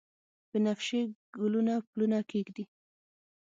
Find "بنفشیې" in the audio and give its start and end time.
0.51-1.01